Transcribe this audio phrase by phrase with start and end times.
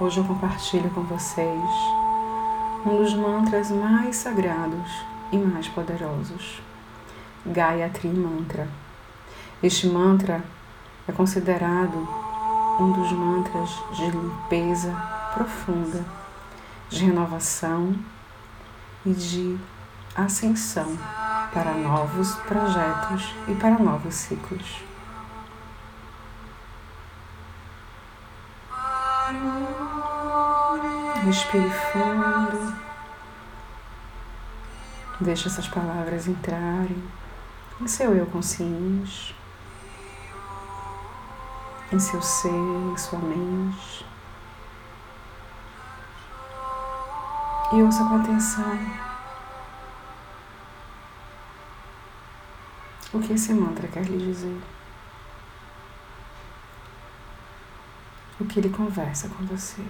[0.00, 1.70] Hoje eu compartilho com vocês
[2.86, 6.62] um dos mantras mais sagrados e mais poderosos,
[7.44, 8.68] Gayatri Mantra.
[9.60, 10.44] Este mantra
[11.08, 12.08] é considerado
[12.78, 14.94] um dos mantras de limpeza
[15.34, 16.04] profunda,
[16.88, 17.92] de renovação
[19.04, 19.58] e de
[20.14, 20.96] ascensão
[21.52, 24.80] para novos projetos e para novos ciclos.
[31.28, 32.74] Respire fundo.
[35.20, 37.06] Deixe essas palavras entrarem
[37.78, 39.36] em seu eu consciente,
[41.92, 44.06] em seu ser, em sua mente.
[47.74, 48.78] E ouça com atenção
[53.12, 54.62] o que esse mantra quer lhe dizer.
[58.40, 59.84] O que ele conversa com você.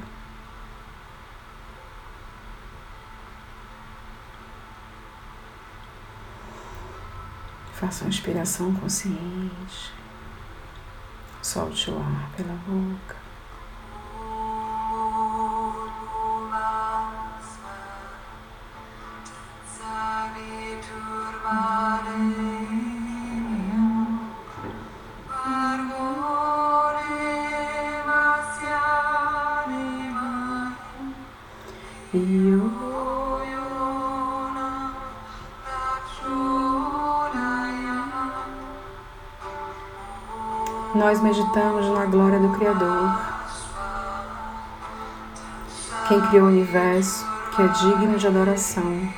[7.78, 9.92] Faça uma inspiração consciente.
[11.40, 13.18] Solte o ar pela boca.
[40.98, 43.16] Nós meditamos na glória do Criador,
[46.08, 49.08] quem criou o universo, que é digno de adoração,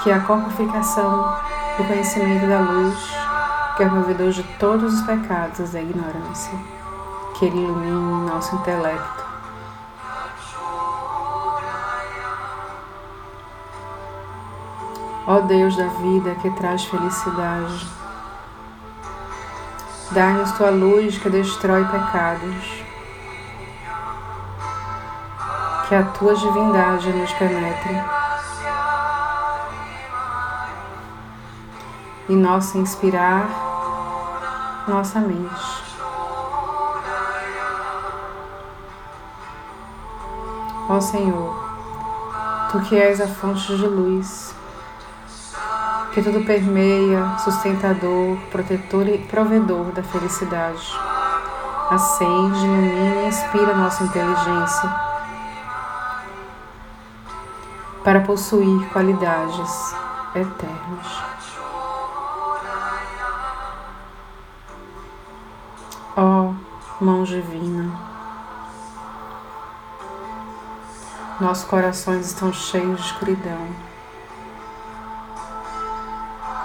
[0.00, 1.36] que é a corporificação
[1.76, 2.96] do conhecimento da luz,
[3.76, 6.56] que é o provedor de todos os pecados da ignorância,
[7.34, 9.24] que Ele ilumine nosso intelecto.
[15.26, 18.01] Ó Deus da vida que traz felicidade,
[20.14, 22.84] Dá-nos tua luz que destrói pecados.
[25.88, 28.04] Que a tua divindade nos penetre.
[32.28, 33.48] E nosso inspirar,
[34.86, 35.82] nossa mente.
[40.88, 41.62] Ó Senhor,
[42.72, 44.54] Tu que és a fonte de luz,
[46.12, 50.92] que tudo permeia, sustentador, protetor e provedor da felicidade.
[51.90, 54.94] Acende, ilumina e inspira nossa inteligência
[58.04, 59.94] para possuir qualidades
[60.34, 61.22] eternas.
[66.14, 67.90] Ó oh, mão divina,
[71.40, 73.92] nossos corações estão cheios de escuridão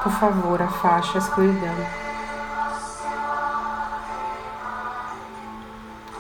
[0.07, 1.75] por favor, afaste a escuridão.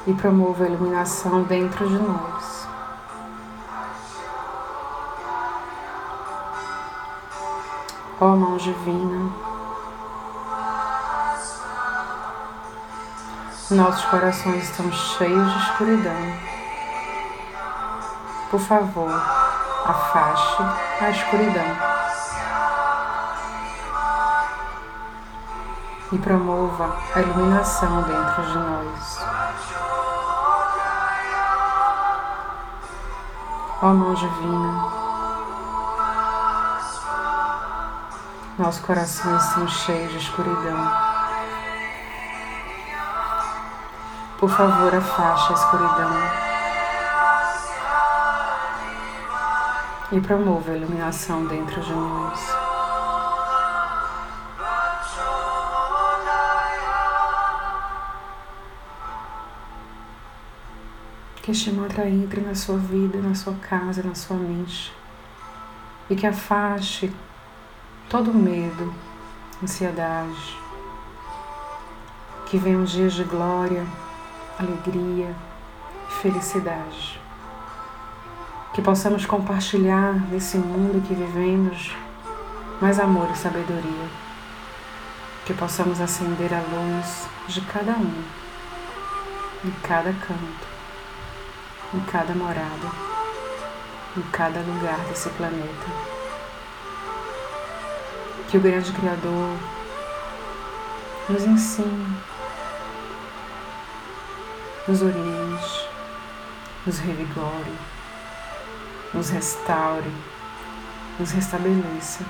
[0.05, 2.67] E promova a iluminação dentro de nós.
[8.19, 9.31] Ó mão divina,
[13.71, 16.33] nossos corações estão cheios de escuridão.
[18.51, 19.11] Por favor,
[19.85, 20.63] afaste
[20.99, 21.96] a escuridão.
[26.11, 29.19] E promova a iluminação dentro de nós.
[33.81, 34.97] Ó mão divina,
[38.57, 40.91] nossos corações estão cheios de escuridão.
[44.39, 46.47] Por favor, afaste a escuridão
[50.11, 52.56] e promova a iluminação dentro de nós.
[61.47, 64.93] Que este mantra entre na sua vida, na sua casa, na sua mente
[66.09, 67.09] e que afaste
[68.09, 68.93] todo medo,
[69.63, 70.57] ansiedade,
[72.47, 73.87] que venham dias de glória,
[74.59, 75.33] alegria
[76.09, 77.17] e felicidade.
[78.73, 81.95] Que possamos compartilhar nesse mundo que vivemos
[82.81, 84.09] mais amor e sabedoria.
[85.45, 88.23] Que possamos acender a luz de cada um,
[89.63, 90.76] em cada canto
[91.93, 92.91] em cada morada,
[94.15, 95.87] em cada lugar desse planeta.
[98.49, 99.57] Que o grande Criador
[101.29, 102.17] nos ensine
[104.87, 105.89] nos oriente,
[106.85, 107.77] nos revigore,
[109.13, 110.13] nos restaure,
[111.19, 112.23] nos restabeleça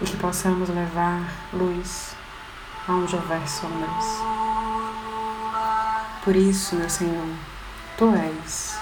[0.00, 2.14] e que possamos levar luz
[2.86, 4.81] aonde houver sombras.
[6.24, 7.26] Por isso, meu Senhor,
[7.98, 8.76] Tu és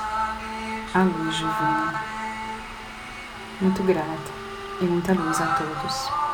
[0.93, 2.05] a luz divina.
[3.63, 4.31] Muito grata
[4.83, 6.30] e muita luz a todos.